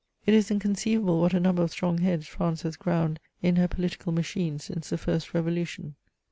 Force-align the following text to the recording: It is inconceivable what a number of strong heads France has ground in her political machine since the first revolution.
It 0.25 0.33
is 0.33 0.49
inconceivable 0.49 1.21
what 1.21 1.35
a 1.35 1.39
number 1.39 1.61
of 1.61 1.69
strong 1.69 1.99
heads 1.99 2.25
France 2.25 2.63
has 2.63 2.75
ground 2.75 3.19
in 3.43 3.57
her 3.57 3.67
political 3.67 4.11
machine 4.11 4.57
since 4.57 4.89
the 4.89 4.97
first 4.97 5.35
revolution. 5.35 5.93